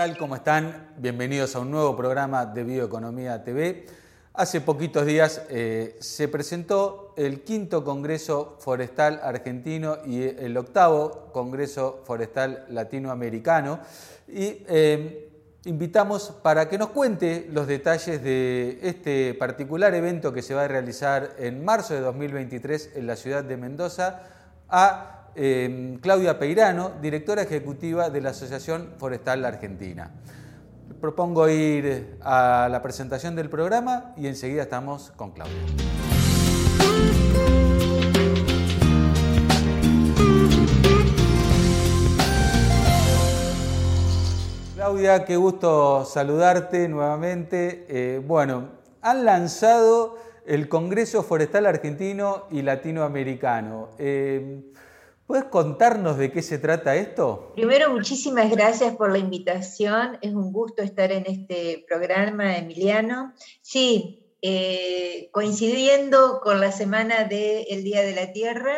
tal? 0.00 0.16
¿Cómo 0.16 0.34
están? 0.34 0.94
Bienvenidos 0.96 1.54
a 1.54 1.60
un 1.60 1.70
nuevo 1.70 1.94
programa 1.94 2.46
de 2.46 2.64
Bioeconomía 2.64 3.44
TV. 3.44 3.84
Hace 4.32 4.62
poquitos 4.62 5.04
días 5.04 5.42
eh, 5.50 5.98
se 6.00 6.26
presentó 6.28 7.12
el 7.18 7.42
quinto 7.42 7.84
Congreso 7.84 8.56
Forestal 8.60 9.20
Argentino 9.22 9.98
y 10.06 10.22
el 10.22 10.56
octavo 10.56 11.28
Congreso 11.34 12.00
Forestal 12.06 12.64
Latinoamericano 12.70 13.80
y 14.26 14.64
eh, 14.68 15.28
invitamos 15.66 16.32
para 16.42 16.66
que 16.70 16.78
nos 16.78 16.88
cuente 16.88 17.50
los 17.52 17.66
detalles 17.66 18.24
de 18.24 18.78
este 18.82 19.34
particular 19.34 19.94
evento 19.94 20.32
que 20.32 20.40
se 20.40 20.54
va 20.54 20.64
a 20.64 20.68
realizar 20.68 21.34
en 21.38 21.62
marzo 21.62 21.92
de 21.92 22.00
2023 22.00 22.92
en 22.94 23.06
la 23.06 23.16
ciudad 23.16 23.44
de 23.44 23.58
Mendoza 23.58 24.22
a 24.70 25.19
Em, 25.34 25.98
Claudia 25.98 26.38
Peirano, 26.38 26.92
directora 27.00 27.42
ejecutiva 27.42 28.10
de 28.10 28.20
la 28.20 28.30
Asociación 28.30 28.94
Forestal 28.98 29.44
Argentina. 29.44 30.10
Propongo 31.00 31.48
ir 31.48 32.16
a 32.20 32.68
la 32.70 32.82
presentación 32.82 33.36
del 33.36 33.48
programa 33.48 34.12
y 34.16 34.26
enseguida 34.26 34.62
estamos 34.62 35.12
con 35.12 35.30
Claudia. 35.30 35.54
Claudia, 44.74 45.24
qué 45.24 45.36
gusto 45.36 46.04
saludarte 46.04 46.88
nuevamente. 46.88 47.86
Eh, 47.88 48.18
bueno, 48.18 48.70
han 49.00 49.24
lanzado 49.24 50.18
el 50.44 50.68
Congreso 50.68 51.22
Forestal 51.22 51.66
Argentino 51.66 52.46
y 52.50 52.62
Latinoamericano. 52.62 53.90
Em, 53.98 54.64
¿Puedes 55.30 55.44
contarnos 55.44 56.18
de 56.18 56.32
qué 56.32 56.42
se 56.42 56.58
trata 56.58 56.96
esto? 56.96 57.52
Primero, 57.54 57.92
muchísimas 57.92 58.50
gracias 58.50 58.96
por 58.96 59.12
la 59.12 59.18
invitación. 59.18 60.18
Es 60.22 60.34
un 60.34 60.52
gusto 60.52 60.82
estar 60.82 61.12
en 61.12 61.24
este 61.24 61.84
programa, 61.86 62.56
Emiliano. 62.56 63.32
Sí, 63.62 64.34
eh, 64.42 65.30
coincidiendo 65.30 66.40
con 66.40 66.58
la 66.60 66.72
semana 66.72 67.22
del 67.22 67.84
Día 67.84 68.02
de 68.02 68.12
la 68.12 68.32
Tierra, 68.32 68.74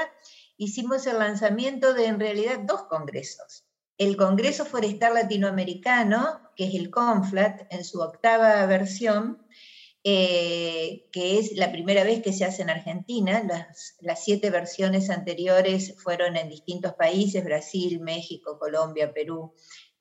hicimos 0.59 1.07
el 1.07 1.21
lanzamiento 1.21 1.95
de 1.95 2.05
en 2.05 2.21
realidad 2.21 2.59
dos 2.67 2.83
congresos. 2.83 3.65
El 3.97 4.19
Congreso 4.19 4.67
Forestal 4.67 5.15
Latinoamericano, 5.15 6.51
que 6.55 6.67
es 6.67 6.75
el 6.75 6.91
CONFLAT, 6.91 7.73
en 7.73 7.83
su 7.83 8.03
octava 8.03 8.67
versión, 8.67 9.39
eh, 10.05 11.09
que 11.13 11.39
es 11.39 11.53
la 11.57 11.71
primera 11.71 12.03
vez 12.03 12.23
que 12.23 12.33
se 12.33 12.45
hace 12.45 12.63
en 12.63 12.71
Argentina. 12.71 13.43
Las, 14.01 14.25
siete 14.25 14.51
versiones 14.51 15.11
anteriores 15.11 15.95
fueron 16.03 16.37
en 16.37 16.49
distintos 16.49 16.95
países, 16.95 17.45
Brasil, 17.45 18.01
México, 18.01 18.59
Colombia, 18.59 19.13
Perú, 19.13 19.55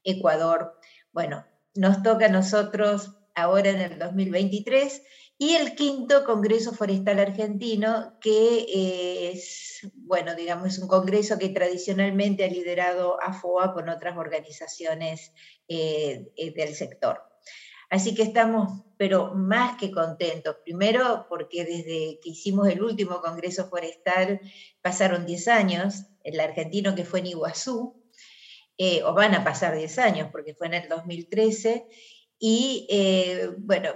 Ecuador. 0.04 0.74
Bueno, 1.12 1.46
nos 1.76 2.02
toca 2.02 2.26
a 2.26 2.30
nosotros 2.30 3.12
ahora 3.36 3.70
en 3.70 3.82
el 3.82 4.00
2023 4.00 5.04
y 5.38 5.56
el 5.56 5.74
quinto 5.76 6.24
Congreso 6.24 6.72
Forestal 6.72 7.20
Argentino, 7.20 8.18
que 8.22 9.32
es, 9.32 9.88
bueno, 9.94 10.36
digamos, 10.36 10.78
un 10.78 10.88
congreso 10.88 11.40
que 11.40 11.50
tradicionalmente 11.50 12.44
ha 12.44 12.48
liderado 12.48 13.18
AFOA 13.22 13.74
con 13.74 13.90
otras 13.90 14.18
organizaciones 14.18 15.32
eh, 15.68 16.32
eh, 16.36 16.54
del 16.54 16.76
sector. 16.76 17.24
Así 17.92 18.16
que 18.16 18.24
estamos, 18.24 18.86
pero 18.96 19.36
más 19.36 19.78
que 19.78 19.92
contentos. 19.92 20.56
Primero, 20.64 21.26
porque 21.28 21.66
desde 21.66 22.22
que 22.24 22.30
hicimos 22.30 22.70
el 22.70 22.82
último 22.82 23.20
Congreso 23.22 23.68
Forestal 23.68 24.40
pasaron 24.82 25.26
10 25.26 25.48
años, 25.50 26.06
el 26.24 26.40
argentino 26.40 26.96
que 26.96 27.04
fue 27.04 27.20
en 27.20 27.28
Iguazú, 27.28 28.02
eh, 28.78 29.04
o 29.04 29.14
van 29.14 29.36
a 29.36 29.44
pasar 29.44 29.76
10 29.76 30.00
años 30.00 30.30
porque 30.32 30.56
fue 30.56 30.68
en 30.68 30.76
el 30.76 30.88
2013, 30.88 31.86
y 32.40 32.88
eh, 32.90 33.50
bueno, 33.58 33.90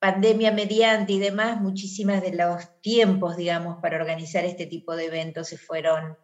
pandemia 0.00 0.50
mediante 0.50 1.12
y 1.12 1.20
demás, 1.20 1.60
muchísimas 1.60 2.20
de 2.22 2.32
los 2.34 2.80
tiempos, 2.80 3.36
digamos, 3.36 3.78
para 3.80 3.98
organizar 3.98 4.44
este 4.44 4.66
tipo 4.66 4.96
de 4.96 5.04
eventos 5.04 5.46
se 5.46 5.58
fueron 5.58 6.18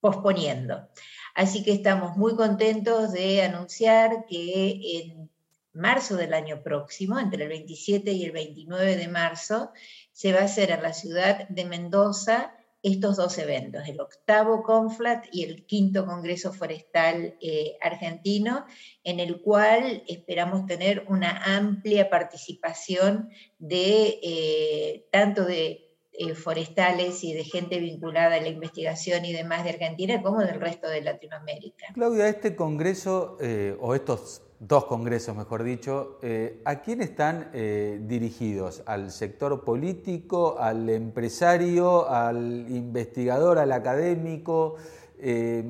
posponiendo. 0.00 0.88
Así 1.34 1.64
que 1.64 1.72
estamos 1.72 2.16
muy 2.16 2.36
contentos 2.36 3.12
de 3.12 3.42
anunciar 3.42 4.24
que 4.28 5.00
en 5.00 5.35
marzo 5.76 6.16
del 6.16 6.34
año 6.34 6.62
próximo, 6.62 7.18
entre 7.18 7.44
el 7.44 7.48
27 7.48 8.10
y 8.12 8.24
el 8.24 8.32
29 8.32 8.96
de 8.96 9.08
marzo, 9.08 9.72
se 10.12 10.32
va 10.32 10.40
a 10.40 10.44
hacer 10.44 10.70
en 10.70 10.82
la 10.82 10.92
ciudad 10.92 11.48
de 11.48 11.64
Mendoza 11.64 12.52
estos 12.82 13.16
dos 13.16 13.36
eventos, 13.38 13.88
el 13.88 14.00
octavo 14.00 14.62
CONFLAT 14.62 15.26
y 15.32 15.42
el 15.42 15.66
quinto 15.66 16.06
Congreso 16.06 16.52
Forestal 16.52 17.36
eh, 17.40 17.76
Argentino, 17.80 18.64
en 19.02 19.18
el 19.18 19.40
cual 19.40 20.04
esperamos 20.06 20.66
tener 20.66 21.04
una 21.08 21.56
amplia 21.56 22.08
participación 22.08 23.30
de 23.58 24.20
eh, 24.22 25.08
tanto 25.10 25.44
de 25.44 25.96
eh, 26.12 26.34
forestales 26.34 27.24
y 27.24 27.32
de 27.32 27.42
gente 27.42 27.80
vinculada 27.80 28.36
a 28.36 28.40
la 28.40 28.48
investigación 28.48 29.24
y 29.24 29.32
demás 29.32 29.64
de 29.64 29.70
Argentina 29.70 30.22
como 30.22 30.40
del 30.40 30.60
resto 30.60 30.88
de 30.88 31.02
Latinoamérica. 31.02 31.88
Claudia, 31.92 32.28
este 32.28 32.54
Congreso, 32.54 33.36
o 33.80 33.94
estos 33.96 34.45
dos 34.58 34.86
congresos, 34.86 35.36
mejor 35.36 35.62
dicho, 35.62 36.18
eh, 36.22 36.60
¿a 36.64 36.80
quién 36.80 37.02
están 37.02 37.50
eh, 37.52 37.98
dirigidos? 38.02 38.82
¿Al 38.86 39.10
sector 39.10 39.64
político, 39.64 40.56
al 40.58 40.88
empresario, 40.88 42.08
al 42.08 42.66
investigador, 42.68 43.58
al 43.58 43.72
académico? 43.72 44.76
Eh, 45.18 45.64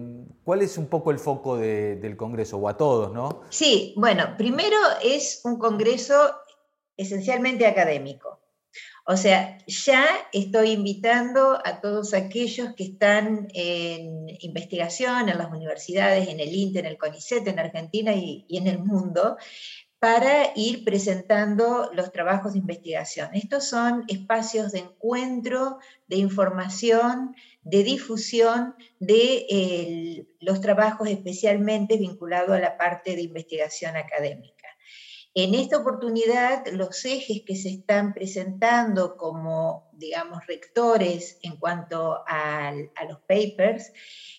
¿Cuál 0.44 0.62
es 0.62 0.78
un 0.78 0.86
poco 0.86 1.10
el 1.10 1.18
foco 1.18 1.56
del 1.56 2.16
Congreso 2.16 2.58
o 2.58 2.68
a 2.68 2.76
todos, 2.76 3.12
no? 3.12 3.42
Sí, 3.48 3.94
bueno, 3.96 4.34
primero 4.36 4.76
es 5.02 5.40
un 5.44 5.58
Congreso 5.58 6.14
esencialmente 6.96 7.66
académico. 7.66 8.40
O 9.08 9.16
sea, 9.16 9.58
ya 9.68 10.04
estoy 10.32 10.72
invitando 10.72 11.60
a 11.64 11.80
todos 11.80 12.12
aquellos 12.12 12.74
que 12.74 12.82
están 12.82 13.46
en 13.54 14.26
investigación 14.40 15.28
en 15.28 15.38
las 15.38 15.48
universidades, 15.48 16.28
en 16.28 16.40
el 16.40 16.52
INTE, 16.52 16.80
en 16.80 16.86
el 16.86 16.98
CONICET, 16.98 17.46
en 17.46 17.60
Argentina 17.60 18.12
y, 18.14 18.44
en 18.48 18.66
el 18.66 18.80
mundo, 18.80 19.36
para 20.00 20.50
ir 20.56 20.84
presentando 20.84 21.88
los 21.92 22.10
trabajos 22.10 22.54
de 22.54 22.58
investigación. 22.58 23.30
Estos 23.34 23.68
son 23.68 24.02
espacios 24.08 24.72
de 24.72 24.80
encuentro, 24.80 25.78
de 26.08 26.16
información, 26.16 27.36
de 27.62 27.84
difusión 27.84 28.74
de 28.98 30.26
los 30.40 30.60
trabajos 30.60 31.08
especialmente 31.08 31.96
vinculados 31.96 32.56
a 32.56 32.60
la 32.60 32.76
parte 32.76 33.14
de 33.14 33.22
investigación 33.22 33.96
académica. 33.96 34.55
En 35.38 35.54
esta 35.54 35.76
oportunidad, 35.76 36.66
los 36.68 37.04
ejes 37.04 37.42
que 37.42 37.56
se 37.56 37.68
están 37.68 38.14
presentando 38.14 39.18
como, 39.18 39.90
digamos, 39.92 40.46
rectores 40.46 41.38
en 41.42 41.56
cuanto 41.56 42.24
a, 42.26 42.72
los 43.06 43.18
papers 43.28 43.92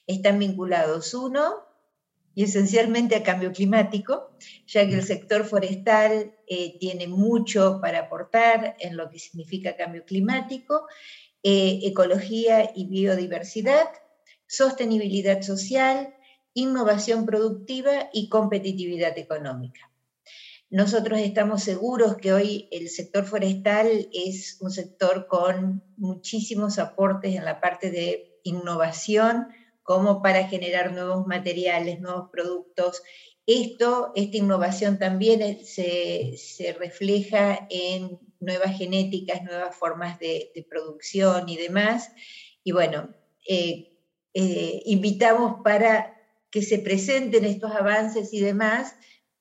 están 0.08 0.40
vinculados, 0.40 1.14
uno, 1.14 1.54
y 2.34 2.46
esencialmente 2.46 3.16
a 3.16 3.22
cambio 3.22 3.52
climático, 3.52 4.32
ya 4.66 4.88
que 4.88 4.96
el 4.96 5.04
sector 5.04 5.46
forestal 5.46 6.36
eh, 6.48 6.80
tiene 6.80 7.08
mucho 7.08 7.80
para 7.80 8.00
aportar 8.00 8.76
en 8.80 8.98
lo 8.98 9.12
que 9.12 9.20
significa 9.20 9.76
cambio 9.76 10.04
climático, 10.04 10.88
eh, 11.44 11.80
ecología 11.84 12.72
y 12.74 12.88
biodiversidad, 12.88 13.88
sostenibilidad 14.48 15.44
social, 15.44 16.16
innovación 16.56 17.28
productiva 17.28 18.10
y 18.12 18.30
competitividad 18.30 19.16
económica. 19.20 19.92
Nosotros 20.70 21.20
estamos 21.22 21.64
seguros 21.64 22.18
que 22.18 22.34
hoy 22.34 22.68
el 22.72 22.90
sector 22.90 23.26
forestal 23.26 24.10
es 24.12 24.58
un 24.60 24.70
sector 24.70 25.28
con 25.28 25.82
muchísimos 25.96 26.78
aportes 26.78 27.36
en 27.36 27.46
la 27.46 27.62
parte 27.62 27.90
de 27.90 28.38
innovación, 28.44 29.48
como 29.82 30.22
para 30.22 30.50
generar 30.50 30.92
nuevos 30.92 31.26
materiales, 31.26 32.02
nuevos 32.02 32.30
productos. 32.34 33.02
Esto, 33.46 34.12
esta 34.16 34.36
innovación 34.36 35.00
también 35.00 35.64
se, 35.64 36.36
refleja 36.78 37.66
en 37.70 38.20
nuevas 38.42 38.78
genéticas, 38.78 39.44
nuevas 39.44 39.74
formas 39.74 40.20
de, 40.20 40.52
producción 40.70 41.48
y 41.48 41.56
demás. 41.56 42.12
Y 42.66 42.74
bueno, 42.74 43.16
eh, 43.48 43.94
eh, 44.34 44.82
invitamos 44.86 45.62
para 45.64 46.14
que 46.52 46.62
se 46.62 46.80
presenten 46.80 47.46
estos 47.46 47.72
avances 47.72 48.34
y 48.34 48.42
demás 48.42 48.96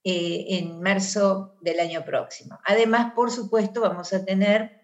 eh, 0.08 0.58
en 0.58 0.80
marzo 0.80 1.56
del 1.62 1.80
año 1.80 2.04
próximo. 2.04 2.60
Además, 2.64 3.12
por 3.16 3.32
supuesto, 3.32 3.80
vamos 3.80 4.12
a 4.12 4.24
tener 4.24 4.80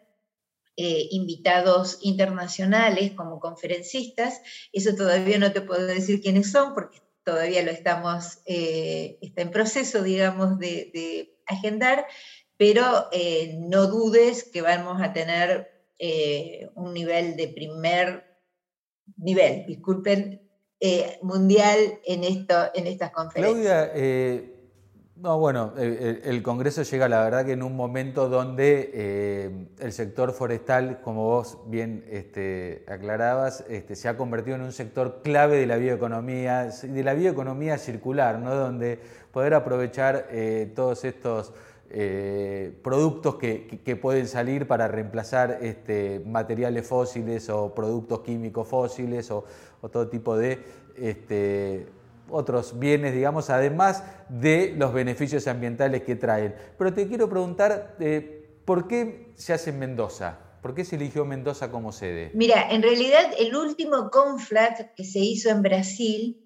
eh, 0.76 1.06
invitados 1.12 1.98
internacionales 2.00 3.12
como 3.12 3.38
conferencistas. 3.38 4.40
Eso 4.72 4.96
todavía 4.96 5.38
no 5.38 5.52
te 5.52 5.60
puedo 5.60 5.86
decir 5.86 6.20
quiénes 6.20 6.50
son 6.50 6.74
porque 6.74 6.98
todavía 7.22 7.62
lo 7.62 7.70
estamos, 7.70 8.40
eh, 8.46 9.20
está 9.22 9.42
en 9.42 9.52
proceso, 9.52 10.02
digamos, 10.02 10.58
de, 10.58 11.38
agendar, 11.46 12.04
pero 12.56 13.08
no 13.58 13.86
dudes 13.86 14.42
que 14.52 14.60
vamos 14.60 15.00
a 15.00 15.12
tener 15.12 15.70
un 16.74 16.94
nivel 16.94 17.36
de 17.36 17.46
primer 17.46 18.24
nivel, 19.16 19.66
disculpen, 19.66 20.50
mundial 21.22 22.00
en, 22.04 22.24
esto, 22.24 22.54
en 22.74 22.88
estas 22.88 23.12
conferencias. 23.12 23.90
Claudia, 23.90 24.62
No, 25.22 25.38
bueno, 25.38 25.72
el, 25.78 26.42
Congreso 26.42 26.82
llega, 26.82 27.08
la 27.08 27.22
verdad, 27.22 27.44
que 27.44 27.52
en 27.52 27.62
un 27.62 27.76
momento 27.76 28.28
donde 28.28 28.90
eh, 28.92 29.66
el 29.78 29.92
sector 29.92 30.32
forestal, 30.32 31.00
como 31.00 31.22
vos 31.22 31.58
bien 31.66 32.04
este, 32.10 32.84
aclarabas, 32.88 33.64
este, 33.69 33.94
se 33.94 34.08
ha 34.08 34.16
convertido 34.16 34.56
en 34.56 34.62
un 34.62 34.72
sector 34.72 35.20
clave 35.22 35.58
de 35.58 35.66
la 35.69 35.76
bioeconomía, 35.76 36.72
de 36.82 37.04
la 37.04 37.14
bioeconomía 37.14 37.78
circular, 37.78 38.40
¿no? 38.40 38.52
donde 38.52 38.98
poder 39.30 39.54
aprovechar 39.54 40.26
eh, 40.32 40.72
todos 40.74 41.04
estos 41.04 41.52
eh, 41.90 42.76
productos 42.82 43.36
que, 43.36 43.98
pueden 44.02 44.26
salir 44.26 44.66
para 44.66 44.88
reemplazar 44.88 45.58
este, 45.62 46.20
materiales 46.26 46.84
fósiles 46.84 47.48
o 47.48 47.72
productos 47.72 48.22
químicos 48.22 48.66
fósiles 48.66 49.30
o, 49.30 49.44
o 49.82 49.88
todo 49.88 50.08
tipo 50.08 50.36
de 50.36 50.58
este, 50.96 51.86
otros 52.32 52.79
bienes, 52.79 53.14
digamos, 53.14 53.50
además 53.50 54.05
de 54.29 54.75
los 54.76 54.93
beneficios 54.93 55.46
ambientales 55.46 56.02
que 56.02 56.17
traen. 56.17 56.55
Pero 56.79 56.93
te 56.93 57.06
quiero 57.06 57.29
preguntar, 57.29 57.96
eh, 58.00 58.61
¿por 58.64 58.88
qué 58.88 59.32
se 59.37 59.52
hace 59.52 59.70
en 59.70 59.79
Mendoza? 59.79 60.38
¿Por 60.62 60.75
qué 60.75 60.84
se 60.84 60.96
eligió 60.96 61.25
Mendoza 61.25 61.70
como 61.70 61.93
sede? 61.93 62.31
Mira, 62.34 62.70
en 62.70 62.82
realidad 62.82 63.32
el 63.38 63.56
último 63.56 64.11
CONFLAT 64.11 64.94
que 64.94 65.05
se 65.05 65.19
hizo 65.19 65.50
en 65.50 65.62
Brasil, 65.62 66.43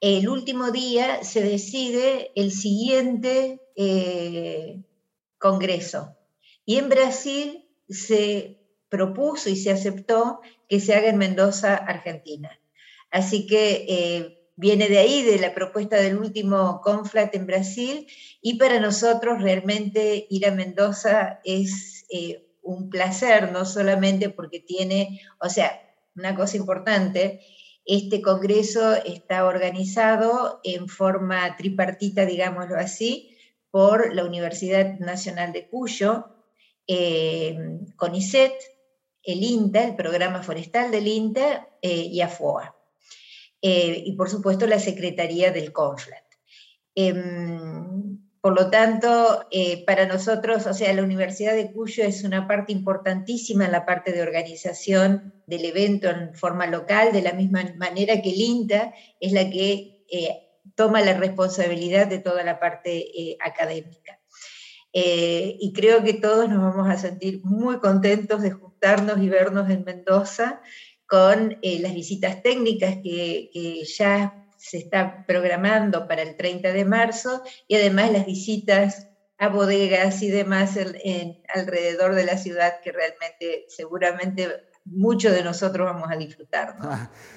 el 0.00 0.28
último 0.28 0.70
día 0.70 1.24
se 1.24 1.42
decide 1.42 2.32
el 2.36 2.52
siguiente 2.52 3.62
eh, 3.74 4.82
congreso. 5.38 6.16
Y 6.66 6.76
en 6.76 6.88
Brasil 6.90 7.66
se 7.88 8.60
propuso 8.88 9.48
y 9.48 9.56
se 9.56 9.70
aceptó 9.70 10.40
que 10.68 10.80
se 10.80 10.94
haga 10.94 11.08
en 11.08 11.18
Mendoza, 11.18 11.76
Argentina. 11.76 12.50
Así 13.10 13.46
que 13.46 13.86
eh, 13.88 14.45
viene 14.56 14.88
de 14.88 14.98
ahí, 14.98 15.22
de 15.22 15.38
la 15.38 15.54
propuesta 15.54 15.96
del 15.96 16.18
último 16.18 16.80
CONFLAT 16.82 17.34
en 17.34 17.46
Brasil, 17.46 18.06
y 18.40 18.58
para 18.58 18.80
nosotros 18.80 19.42
realmente 19.42 20.26
ir 20.30 20.46
a 20.46 20.50
Mendoza 20.50 21.40
es 21.44 22.06
eh, 22.10 22.46
un 22.62 22.90
placer, 22.90 23.52
no 23.52 23.64
solamente 23.64 24.30
porque 24.30 24.60
tiene, 24.60 25.20
o 25.38 25.48
sea, 25.48 25.80
una 26.16 26.34
cosa 26.34 26.56
importante, 26.56 27.40
este 27.84 28.20
congreso 28.20 28.94
está 28.94 29.46
organizado 29.46 30.60
en 30.64 30.88
forma 30.88 31.56
tripartita, 31.56 32.24
digámoslo 32.24 32.76
así, 32.76 33.36
por 33.70 34.14
la 34.14 34.24
Universidad 34.24 34.98
Nacional 34.98 35.52
de 35.52 35.68
Cuyo, 35.68 36.26
eh, 36.86 37.56
CONICET, 37.96 38.52
el 39.22 39.42
INTA, 39.42 39.84
el 39.84 39.96
programa 39.96 40.42
forestal 40.42 40.90
del 40.90 41.06
INTA 41.06 41.68
eh, 41.82 42.08
y 42.10 42.20
AFOA. 42.20 42.75
Eh, 43.68 44.04
y 44.06 44.12
por 44.12 44.30
supuesto 44.30 44.64
la 44.68 44.78
Secretaría 44.78 45.50
del 45.50 45.72
CONFLAT. 45.72 46.22
Em, 46.94 48.20
por 48.40 48.54
lo 48.54 48.70
tanto, 48.70 49.44
eh, 49.50 49.84
para 49.84 50.06
nosotros, 50.06 50.68
o 50.68 50.72
sea, 50.72 50.92
la 50.92 51.02
Universidad 51.02 51.56
de 51.56 51.72
Cuyo 51.72 52.04
es 52.04 52.22
una 52.22 52.46
parte 52.46 52.70
importantísima 52.70 53.64
en 53.64 53.72
la 53.72 53.84
parte 53.84 54.12
de 54.12 54.22
organización 54.22 55.34
del 55.48 55.64
evento 55.64 56.08
en 56.08 56.32
forma 56.36 56.68
local, 56.68 57.10
de 57.12 57.22
la 57.22 57.32
misma 57.32 57.64
manera 57.76 58.22
que 58.22 58.30
el 58.30 58.40
INTA 58.40 58.94
es 59.18 59.32
la 59.32 59.50
que 59.50 60.04
eh, 60.12 60.30
toma 60.76 61.00
la 61.00 61.14
responsabilidad 61.14 62.06
de 62.06 62.20
toda 62.20 62.44
la 62.44 62.60
parte 62.60 63.36
académica. 63.40 64.20
y 64.92 65.72
creo 65.74 66.02
que 66.04 66.14
todos 66.14 66.48
nos 66.48 66.62
vamos 66.62 66.88
a 66.88 66.96
sentir 66.96 67.40
muy 67.44 67.80
contentos 67.80 68.40
de 68.42 68.52
juntarnos 68.52 69.18
y 69.20 69.28
vernos 69.28 69.68
en 69.68 69.84
Mendoza 69.84 70.62
con 71.06 71.58
eh, 71.62 71.78
las 71.80 71.94
visitas 71.94 72.42
técnicas 72.42 72.96
que, 73.02 73.84
ya 73.96 74.42
se 74.56 74.78
está 74.78 75.24
programando 75.26 76.08
para 76.08 76.22
el 76.22 76.36
30 76.36 76.72
de 76.72 76.84
marzo 76.84 77.42
y 77.68 77.76
además 77.76 78.10
las 78.10 78.26
visitas 78.26 79.08
a 79.38 79.48
bodegas 79.48 80.22
y 80.22 80.30
demás 80.30 80.78
alrededor 81.54 82.14
de 82.14 82.24
la 82.24 82.38
ciudad 82.38 82.80
que 82.82 82.90
realmente 82.90 83.66
seguramente 83.68 84.48
muchos 84.86 85.32
de 85.32 85.42
nosotros 85.42 85.86
vamos 85.86 86.10
a 86.10 86.16
disfrutar. 86.16 86.76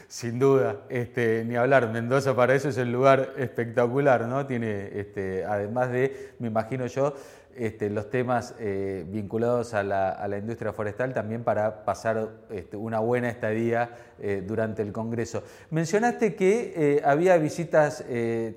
Sin 0.07 0.39
duda, 0.39 0.85
este, 0.89 1.43
ni 1.45 1.55
hablar, 1.55 1.89
Mendoza 1.91 2.35
para 2.35 2.55
eso 2.55 2.69
es 2.69 2.77
el 2.77 2.91
lugar 2.91 3.33
espectacular, 3.37 4.27
¿no? 4.27 4.45
Tiene, 4.45 4.99
este, 4.99 5.43
además 5.43 5.91
de, 5.91 6.33
me 6.39 6.47
imagino 6.47 6.87
yo, 6.87 7.15
este, 7.55 7.89
los 7.89 8.09
temas 8.09 8.55
eh, 8.59 9.03
vinculados 9.07 9.73
a 9.73 9.83
la, 9.83 10.37
industria 10.37 10.71
forestal 10.71 11.13
también 11.13 11.43
para 11.43 11.83
pasar 11.83 12.45
este, 12.49 12.77
una 12.77 12.99
buena 12.99 13.29
estadía 13.29 13.97
eh, 14.19 14.43
durante 14.45 14.81
el 14.81 14.91
Congreso. 14.91 15.43
Mencionaste 15.69 16.35
que 16.35 16.73
eh, 16.75 17.01
había 17.03 17.37
visitas 17.37 18.03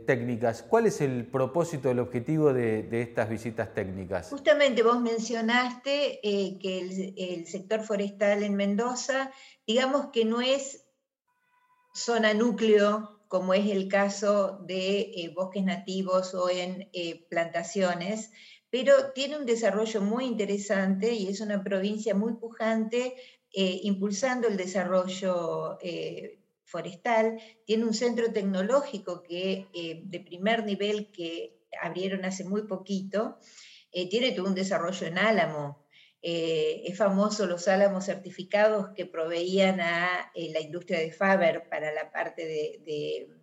técnicas. 0.06 0.62
¿Cuál 0.62 0.87
es 0.87 1.00
el 1.00 1.27
propósito, 1.27 1.91
el 1.91 1.99
objetivo 1.99 2.53
de, 2.53 2.89
estas 3.03 3.29
visitas 3.29 3.75
técnicas? 3.75 4.31
Justamente 4.31 4.83
vos 4.83 5.00
mencionaste 5.00 6.21
que 6.23 6.79
el, 6.79 7.15
el 7.17 7.47
sector 7.47 7.83
forestal 7.83 8.43
en 8.43 8.55
Mendoza, 8.55 9.31
digamos 9.67 10.06
que 10.12 10.25
no 10.25 10.41
es 10.41 10.85
zona 11.94 12.35
núcleo 12.35 13.19
como 13.29 13.55
es 13.55 13.67
el 13.71 13.89
caso 13.89 14.59
de 14.67 15.33
bosques 15.35 15.65
nativos 15.65 16.35
o 16.35 16.50
en 16.50 16.91
plantaciones, 17.31 18.31
pero 18.72 19.12
tiene 19.12 19.36
un 19.36 19.44
desarrollo 19.44 20.00
muy 20.00 20.24
interesante 20.24 21.12
y 21.12 21.28
es 21.28 21.42
una 21.42 21.62
provincia 21.62 22.14
muy 22.14 22.32
pujante, 22.36 23.14
eh, 23.52 23.80
impulsando 23.82 24.48
el 24.48 24.56
desarrollo 24.56 25.76
eh, 25.82 26.38
forestal. 26.64 27.38
Tiene 27.66 27.84
un 27.84 27.92
centro 27.92 28.32
tecnológico 28.32 29.22
que, 29.22 29.66
eh, 29.74 30.00
de 30.06 30.20
primer 30.20 30.64
nivel 30.64 31.12
que 31.12 31.60
abrieron 31.82 32.24
hace 32.24 32.44
muy 32.44 32.62
poquito. 32.62 33.36
tiene 34.10 34.32
todo 34.32 34.46
un 34.46 34.54
desarrollo 34.54 35.06
en 35.06 35.19
álamo. 35.19 35.84
es 36.22 36.96
famoso 36.96 37.46
los 37.46 37.69
álamos 37.69 38.06
certificados 38.06 38.94
que 38.96 39.04
proveían 39.04 39.80
a 39.80 40.32
la 40.34 40.60
industria 40.60 40.98
de 41.00 41.12
Faber 41.12 41.69
para 41.69 41.92
la 41.92 42.10
parte 42.10 42.46
de, 42.46 42.80
de, 42.86 43.42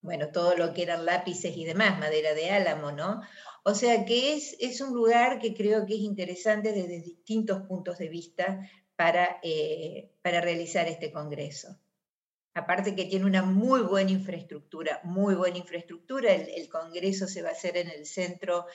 bueno, 0.00 0.28
todo 0.32 0.56
lo 0.56 0.72
que 0.72 0.82
eran 0.82 1.04
lápices 1.04 1.56
y 1.56 1.64
demás, 1.64 1.98
madera 1.98 2.34
de 2.34 2.50
álamo, 2.50 2.92
¿no? 2.92 3.20
O 3.64 3.74
sea 3.74 4.04
que 4.04 4.34
es, 4.34 4.56
es 4.60 4.80
un 4.80 4.94
lugar 4.94 5.38
que 5.40 5.54
creo 5.54 5.84
que 5.84 5.94
es 5.94 6.00
interesante 6.00 6.72
desde 6.72 7.00
distintos 7.00 7.62
puntos 7.62 7.98
de 7.98 8.08
vista 8.08 8.60
para, 8.96 9.38
eh, 9.42 10.10
para 10.22 10.40
realizar 10.40 10.88
este 10.88 11.12
congreso. 11.12 11.78
Aparte 12.54 12.96
que 12.96 13.04
tiene 13.04 13.26
una 13.26 13.42
muy 13.42 13.82
buena 13.82 14.10
infraestructura, 14.10 15.00
muy 15.04 15.36
buena 15.36 15.58
infraestructura. 15.58 16.32
El, 16.32 16.68
congreso 16.68 17.28
se 17.28 17.42
va 17.42 17.50
a 17.50 17.52
hacer 17.52 17.76
en 17.76 17.88
el 17.88 18.06
centro 18.06 18.66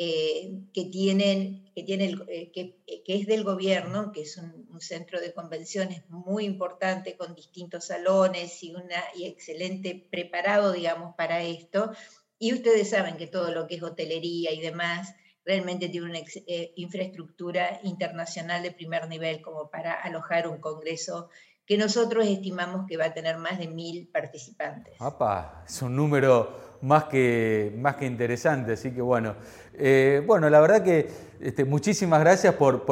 eh, 0.00 0.60
que, 0.72 0.84
tienen, 0.84 1.68
que, 1.74 1.82
tiene 1.82 2.16
eh, 2.28 2.52
que, 2.52 3.04
es 3.04 3.26
del 3.26 3.42
gobierno, 3.42 4.12
que 4.12 4.20
es 4.20 4.36
un, 4.36 4.68
centro 4.80 5.20
de 5.20 5.34
convenciones 5.34 6.08
muy 6.08 6.44
importante 6.44 7.16
con 7.16 7.34
distintos 7.34 7.86
salones 7.86 8.62
y, 8.62 8.72
una, 8.76 9.02
y 9.16 9.26
excelente 9.26 10.06
preparado, 10.08 10.70
digamos, 10.70 11.16
para 11.16 11.42
esto. 11.42 11.90
Y 12.38 12.52
ustedes 12.52 12.90
saben 12.90 13.16
que 13.16 13.26
todo 13.26 13.50
lo 13.50 13.66
que 13.66 13.74
es 13.74 13.82
hotelería 13.82 14.52
y 14.52 14.60
demás 14.60 15.16
realmente 15.44 15.88
tiene 15.88 16.10
una 16.10 16.20
eh, 16.20 16.72
infraestructura 16.76 17.80
internacional 17.82 18.62
de 18.62 18.70
primer 18.70 19.08
nivel 19.08 19.42
como 19.42 19.68
para 19.68 19.94
alojar 19.94 20.46
un 20.46 20.60
congreso 20.60 21.28
que 21.66 21.76
nosotros 21.76 22.24
estimamos 22.24 22.86
que 22.86 22.96
va 22.96 23.06
a 23.06 23.14
tener 23.14 23.36
más 23.36 23.58
de 23.58 23.66
mil 23.66 24.08
participantes. 24.08 24.94
¡Apa! 25.00 25.64
Es 25.66 25.82
un 25.82 25.96
número 25.96 26.67
más 26.82 27.04
que, 27.04 27.74
más 27.78 27.96
que 27.96 28.06
interesante, 28.06 28.72
así 28.72 28.90
que 28.90 29.00
bueno. 29.00 29.34
Eh, 29.80 30.22
bueno, 30.26 30.50
la 30.50 30.60
verdad 30.60 30.82
que 30.82 31.08
este, 31.40 31.64
muchísimas 31.64 32.18
gracias 32.18 32.54
por, 32.54 32.84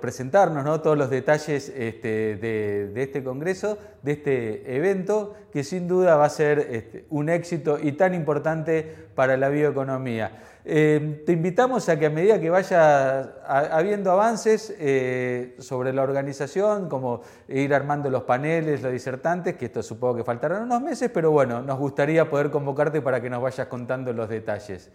presentarnos 0.00 0.82
todos 0.82 0.96
los 0.96 1.10
detalles 1.10 1.72
este, 1.76 2.36
de, 2.36 3.02
este 3.02 3.24
congreso, 3.24 3.76
de 4.02 4.12
este 4.12 4.76
evento, 4.76 5.34
que 5.52 5.64
sin 5.64 5.88
duda 5.88 6.14
va 6.14 6.26
a 6.26 6.30
ser 6.30 6.60
este, 6.70 7.06
un 7.10 7.28
éxito 7.28 7.78
y 7.82 7.92
tan 7.92 8.14
importante 8.14 9.08
para 9.16 9.36
la 9.36 9.48
bioeconomía. 9.48 10.30
Eh, 10.70 11.22
te 11.24 11.32
invitamos 11.32 11.88
a 11.88 11.98
que 11.98 12.04
a 12.04 12.10
medida 12.10 12.38
que 12.38 12.50
vaya 12.50 13.20
habiendo 13.46 14.12
avances 14.12 14.74
eh, 14.78 15.56
sobre 15.60 15.94
la 15.94 16.02
organización, 16.02 16.90
como 16.90 17.22
ir 17.48 17.72
armando 17.72 18.10
los 18.10 18.24
paneles, 18.24 18.82
los 18.82 18.92
disertantes, 18.92 19.56
que 19.56 19.64
esto 19.64 19.82
supongo 19.82 20.16
que 20.16 20.24
faltarán 20.24 20.64
unos 20.64 20.82
meses, 20.82 21.10
pero 21.12 21.30
bueno, 21.30 21.62
nos 21.62 21.78
gustaría 21.78 22.28
poder 22.28 22.50
convocarte 22.50 23.00
para 23.00 23.22
que 23.28 23.30
nos 23.30 23.42
vayas 23.42 23.66
contando 23.68 24.10
los 24.14 24.26
detalles. 24.30 24.90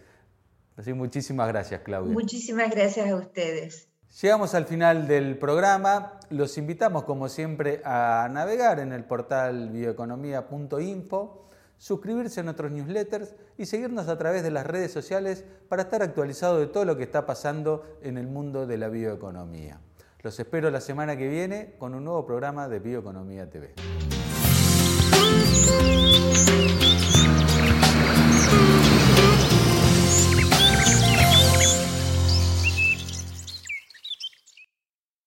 Así 0.76 0.92
muchísimas 0.92 1.46
gracias, 1.46 1.82
Claudia. 1.82 2.12
Muchísimas 2.12 2.68
gracias 2.68 3.08
a 3.08 3.14
ustedes. 3.14 3.88
Llegamos 4.20 4.56
al 4.56 4.66
final 4.66 5.06
del 5.06 5.38
programa. 5.38 6.18
Los 6.30 6.58
invitamos, 6.58 7.04
como 7.04 7.28
siempre, 7.28 7.80
a 7.84 8.28
navegar 8.32 8.80
en 8.80 8.92
el 8.92 9.04
portal 9.04 9.68
bioeconomía.info, 9.70 11.48
suscribirse 11.78 12.40
a 12.40 12.42
nuestros 12.42 12.72
newsletters 12.72 13.36
y 13.56 13.66
seguirnos 13.66 14.08
a 14.08 14.18
través 14.18 14.42
de 14.42 14.50
las 14.50 14.66
redes 14.66 14.90
sociales 14.90 15.44
para 15.68 15.82
estar 15.82 16.02
actualizado 16.02 16.58
de 16.58 16.66
todo 16.66 16.84
lo 16.84 16.96
que 16.96 17.04
está 17.04 17.26
pasando 17.26 17.98
en 18.02 18.18
el 18.18 18.26
mundo 18.26 18.66
de 18.66 18.78
la 18.78 18.88
bioeconomía. 18.88 19.78
Los 20.22 20.40
espero 20.40 20.72
la 20.72 20.80
semana 20.80 21.16
que 21.16 21.28
viene 21.28 21.76
con 21.78 21.94
un 21.94 22.02
nuevo 22.02 22.26
programa 22.26 22.68
de 22.68 22.80
Bioeconomía 22.80 23.48
TV. 23.48 23.74
Thank 28.46 28.88
you. 28.88 28.93